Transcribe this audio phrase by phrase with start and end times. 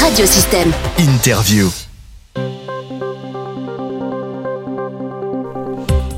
[0.00, 0.70] Radiosystème.
[0.98, 1.68] Interview.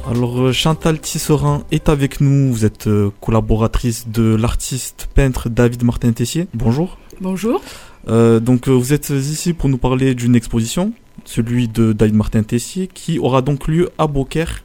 [0.08, 5.82] Alors euh, Chantal Tisserin est avec nous, vous êtes euh, collaboratrice de l'artiste peintre David
[5.82, 6.46] Martin Tessier.
[6.52, 6.98] Bonjour.
[7.20, 7.62] Bonjour.
[8.08, 10.92] Euh, donc vous êtes ici pour nous parler d'une exposition,
[11.24, 14.62] celui de David Martin Tessier, qui aura donc lieu à Beaucaire,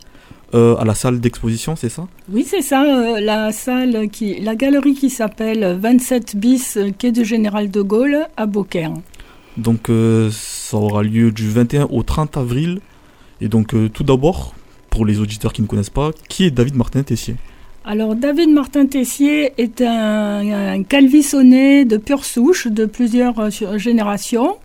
[0.53, 2.07] euh, à la salle d'exposition, c'est ça?
[2.31, 7.11] Oui, c'est ça, euh, la salle qui, la galerie qui s'appelle 27 bis euh, quai
[7.11, 8.93] du Général de Gaulle à Beaucaire.
[9.57, 12.79] Donc euh, ça aura lieu du 21 au 30 avril.
[13.41, 14.53] Et donc tout d'abord,
[14.89, 17.35] pour les auditeurs qui ne connaissent pas, qui est David Martin Tessier
[17.83, 24.55] Alors David Martin Tessier est un, un calvissonné de pure souche de plusieurs générations.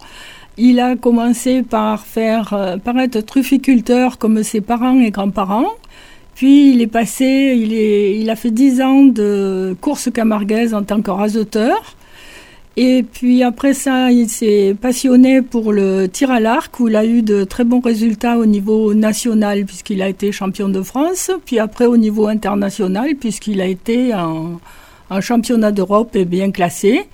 [0.59, 5.73] Il a commencé par faire euh, par être trufficulteur comme ses parents et grands-parents.
[6.35, 10.83] Puis il est passé, il, est, il a fait 10 ans de course camarguaise en
[10.83, 11.97] tant que raseteur.
[12.77, 17.05] Et puis après ça, il s'est passionné pour le tir à l'arc où il a
[17.05, 21.31] eu de très bons résultats au niveau national puisqu'il a été champion de France.
[21.45, 24.61] Puis après au niveau international puisqu'il a été en,
[25.11, 27.07] en championnat d'Europe et bien classé.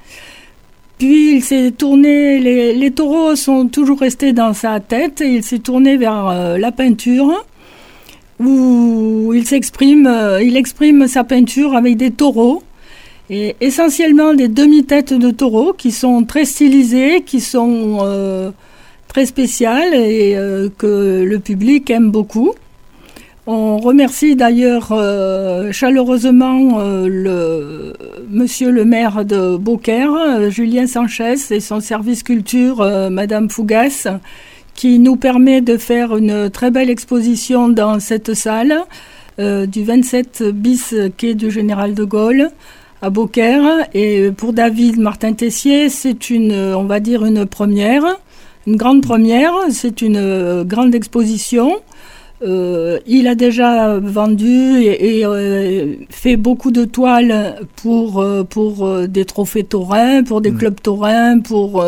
[0.99, 5.59] Puis il s'est tourné, les, taureaux sont toujours restés dans sa tête et il s'est
[5.59, 7.45] tourné vers euh, la peinture
[8.41, 12.63] où il s'exprime, euh, il exprime sa peinture avec des taureaux
[13.29, 18.51] et essentiellement des demi-têtes de taureaux qui sont très stylisées, qui sont euh,
[19.09, 20.35] très spéciales et
[20.79, 22.55] que le public aime beaucoup.
[23.49, 27.93] On remercie d'ailleurs euh, chaleureusement euh, le
[28.29, 34.09] monsieur le maire de Beaucaire, euh, Julien Sanchez, et son service culture, euh, Madame Fougas,
[34.75, 38.75] qui nous permet de faire une très belle exposition dans cette salle
[39.39, 42.49] du 27 bis quai du Général de Gaulle
[43.01, 43.87] à Beaucaire.
[43.95, 48.03] Et pour David Martin Tessier, c'est une, on va dire, une première,
[48.67, 49.53] une grande première.
[49.71, 51.77] C'est une grande exposition.
[52.43, 59.09] Euh, il a déjà vendu et, et, euh, fait beaucoup de toiles pour, euh, pour
[59.09, 60.59] des trophées taurins, pour des Mm.
[60.59, 61.85] clubs taurins, pour...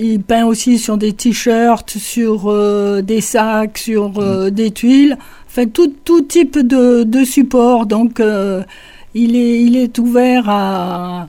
[0.00, 2.52] il peint aussi sur des t-shirts, sur
[3.02, 5.16] des sacs, sur euh, des tuiles,
[5.46, 7.86] enfin tout, tout type de, de support.
[7.86, 8.20] Donc
[9.14, 11.28] il, est, il est ouvert à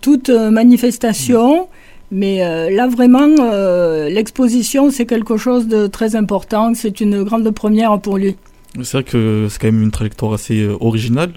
[0.00, 1.66] toute euh, manifestation.
[2.16, 6.72] Mais euh, là, vraiment, euh, l'exposition, c'est quelque chose de très important.
[6.74, 8.36] C'est une grande première pour lui.
[8.82, 11.32] C'est vrai que c'est quand même une trajectoire assez euh, originale.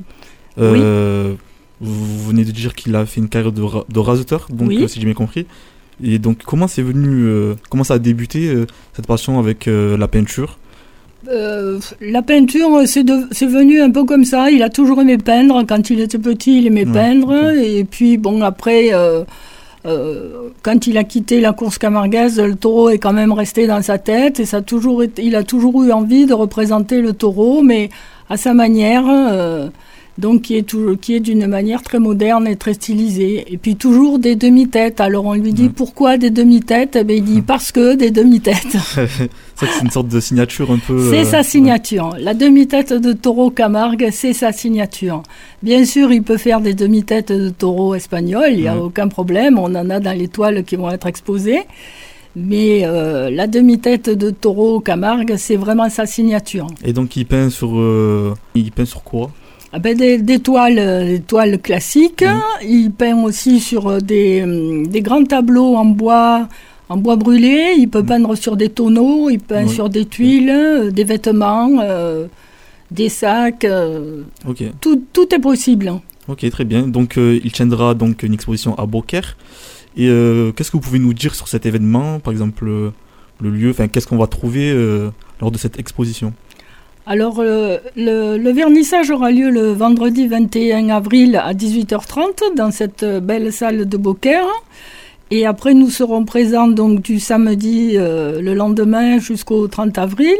[0.59, 1.33] Euh,
[1.81, 4.87] Vous venez de dire qu'il a fait une carrière de, ra- de raseteur, donc Oui.
[4.89, 5.45] si j'ai bien compris.
[6.03, 7.27] Et donc comment c'est venu,
[7.71, 8.53] comment ça a débuté
[8.93, 10.57] cette passion avec la peinture?
[11.27, 14.51] Euh, la peinture, c'est venu un peu comme ça.
[14.51, 15.63] Il a toujours aimé peindre.
[15.67, 17.33] Quand il était petit, il aimait Ouais, peindre.
[17.57, 19.23] Et puis, bon, après, euh,
[19.87, 23.81] euh, quand il a quitté la course camarguaise, le taureau est quand même resté dans
[23.81, 24.39] sa tête.
[24.39, 27.89] Et ça toujours été, il a toujours eu envie de représenter le taureau, mais
[28.29, 29.05] à sa manière.
[29.07, 29.69] euh,
[30.17, 33.45] donc, qui est, qui est d'une manière très moderne et très stylisée.
[33.51, 34.99] Et puis, toujours des demi-têtes.
[34.99, 35.69] Alors, on lui dit Ouais.
[35.75, 36.95] pourquoi des demi-têtes?
[36.99, 38.77] Eh bien, il dit parce que des demi-têtes.
[39.55, 41.09] C'est une sorte de signature un peu.
[41.11, 42.15] C'est euh, sa signature.
[42.19, 45.23] La demi-tête de taureau Camargue, c'est sa signature.
[45.63, 48.81] Bien sûr, il peut faire des demi-têtes de taureau espagnol, il n'y a Ouais.
[48.81, 49.57] aucun problème.
[49.57, 51.61] On en a dans les toiles qui vont être exposées.
[52.35, 56.67] Mais euh, la demi-tête de taureau Camargue, c'est vraiment sa signature.
[56.85, 59.31] Et donc il peint sur, euh, il peint sur quoi?
[59.73, 62.23] Ah ben, des, des toiles, euh, des toiles classiques.
[62.23, 62.67] Mhm.
[62.69, 66.47] Il peint aussi sur euh, des, hum, des grands tableaux en bois,
[66.89, 67.73] en bois brûlé.
[67.77, 68.05] Il peut Mhm.
[68.07, 69.29] peindre sur des tonneaux.
[69.29, 69.69] Il peint Oui.
[69.73, 72.27] sur des tuiles, euh, des vêtements, euh,
[72.91, 73.65] des sacs.
[73.65, 74.21] euh,
[74.79, 75.91] tout, tout est possible.
[76.29, 76.87] ok, très bien.
[76.87, 79.35] Donc euh, il tiendra donc une exposition à Beaucaire.
[79.97, 82.91] Et euh, qu'est-ce que vous pouvez nous dire sur cet événement, par exemple euh,
[83.41, 85.09] le lieu, enfin qu'est-ce qu'on va trouver euh,
[85.41, 86.33] lors de cette exposition?
[87.09, 93.03] Alors, euh, le, le vernissage aura lieu le vendredi 21 avril à 18h30 dans cette
[93.03, 94.43] euh, belle salle de Beaucaire.
[95.31, 100.35] Et après, nous serons présents donc du samedi euh, le lendemain jusqu'au 30 avril.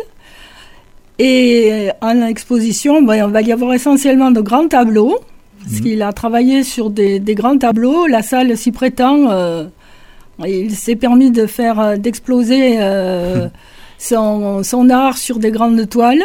[1.20, 5.18] Et en exposition, ben, on va y avoir essentiellement de grands tableaux,
[5.62, 5.82] parce Mhm.
[5.82, 8.08] qu'il a travaillé sur des, des grands tableaux.
[8.08, 9.30] La salle s'y prétend.
[9.32, 9.66] euh,
[10.46, 13.48] il s'est permis de faire, d'exploser euh,
[13.98, 16.24] son, son art sur des grandes toiles.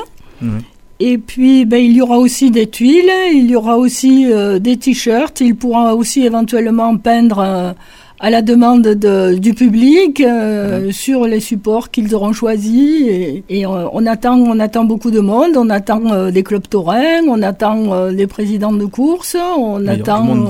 [1.04, 4.76] Et puis, ben, il y aura aussi des tuiles, il y aura aussi euh, des
[4.76, 5.40] t-shirts.
[5.40, 7.72] Il pourra aussi éventuellement peindre euh,
[8.20, 13.02] à la demande de, du public euh, sur les supports qu'ils auront choisis.
[13.08, 15.56] Et, et on, attend, on attend beaucoup de monde.
[15.56, 20.46] On attend des clubs taurins, on attend des présidents de course, on attend,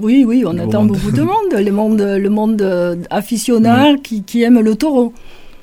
[0.00, 0.92] oui, oui, on attend monde.
[0.96, 1.54] beaucoup de monde.
[1.54, 5.12] Le monde, le monde qui, qui aime le taureau.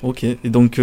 [0.02, 0.24] Ok.
[0.24, 0.78] Et donc,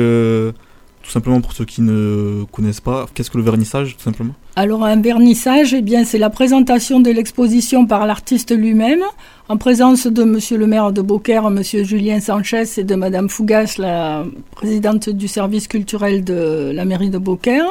[1.03, 4.33] tout simplement pour ceux qui ne connaissent pas, qu'est-ce que le vernissage, tout simplement?
[4.55, 9.03] Alors un vernissage, eh bien c'est la présentation de l'exposition par l'artiste lui-même,
[9.49, 13.75] en présence de Monsieur le maire de Beaucaire, Monsieur Julien Sanchez et de Madame Fougas,
[13.77, 17.67] la présidente du service culturel de la mairie de Beaucaire.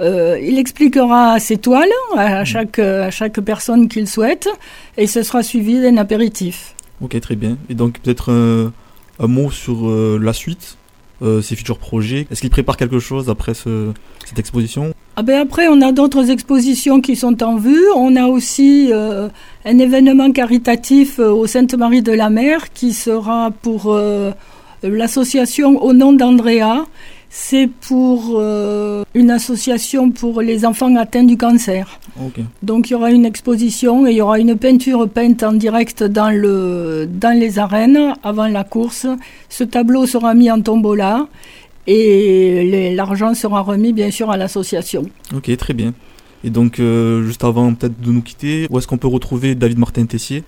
[0.00, 4.48] Euh, il expliquera ses toiles à chaque, à chaque personne qu'il souhaite
[4.96, 6.74] et ce sera suivi d'un apéritif.
[7.02, 7.56] Ok, très bien.
[7.68, 8.72] Et donc, peut-être un,
[9.18, 10.76] un mot sur euh, la suite,
[11.22, 12.26] euh, ses futurs projets?
[12.30, 13.92] Est-ce qu'il prépare quelque chose après ce-
[14.26, 14.92] cette exposition?
[15.16, 17.84] Ah ben après, on a d'autres expositions qui sont en vue.
[17.96, 19.28] On a aussi euh,
[19.64, 24.30] un événement caritatif euh, au Sainte-Marie de la Mer qui sera pour euh,
[24.82, 26.86] l'association au nom d'Andrea.
[27.32, 32.00] C'est pour euh, une association pour les enfants atteints du cancer.
[32.64, 36.02] Donc il y aura une exposition et il y aura une peinture peinte en direct
[36.02, 39.06] dans, le, dans les arènes avant la course.
[39.48, 41.28] Ce tableau sera mis en tombola
[41.86, 45.04] et l'argent sera remis bien sûr à l'association.
[45.32, 45.94] Ok, très bien.
[46.42, 49.78] Et donc, euh, juste avant peut-être de nous quitter, où est-ce qu'on peut retrouver David
[49.78, 50.42] Martin Tessier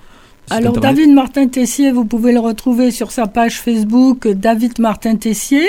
[0.50, 0.96] Alors internet?
[0.96, 5.69] David Martin Tessier, vous pouvez le retrouver sur sa page Facebook David Martin Tessier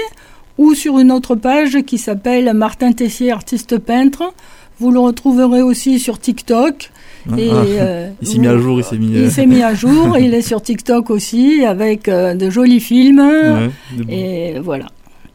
[0.57, 4.33] ou sur une autre page qui s'appelle Martin Tessier artiste peintre.
[4.79, 6.91] Vous le retrouverez aussi sur TikTok.
[7.31, 9.15] Ah, Et, ah, euh, il s'est mis à jour, il s'est mis.
[9.15, 12.79] euh, Il s'est mis à jour, il est sur TikTok aussi avec euh, de jolis
[12.79, 13.19] films.
[13.19, 14.87] ouais, de- Et voilà.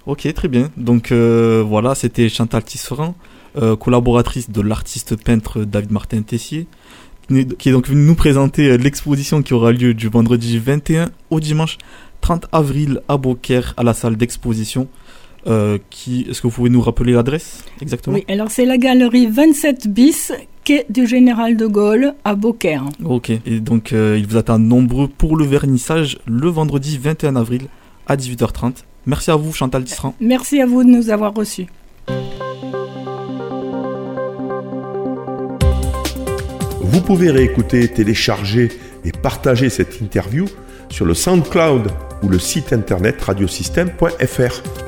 [0.07, 0.71] Ok, très bien.
[0.77, 3.15] Donc euh, voilà, c'était Chantal Tisserand,
[3.57, 6.67] euh, collaboratrice de l'artiste peintre David Martin Tessier,
[7.59, 11.41] qui est- donc venue nous présenter euh, l'exposition qui aura lieu du vendredi 21 au
[11.41, 11.79] dimanche
[12.29, 14.87] 30 avril à Beaucaire à la salle d'exposition.
[15.47, 19.29] Euh, qui, est-ce que vous pouvez nous rappeler l'adresse exactement Oui, alors c'est la galerie
[19.29, 20.33] 27 bis,
[20.63, 22.85] quai du Général de Gaulle à Beaucaire.
[23.03, 23.31] Ok.
[23.31, 27.63] Et donc euh, il vous attend nombreux pour le vernissage le vendredi 21 avril
[28.07, 28.85] à 18h30.
[29.07, 30.15] Merci à vous Chantal Tisserand.
[30.21, 31.65] Merci à vous de nous avoir reçus.
[36.83, 38.69] Vous pouvez réécouter, télécharger
[39.07, 40.45] et partager cette interview
[40.89, 41.91] sur le SoundCloud
[42.23, 44.88] ou le site internet radiosystème.fr.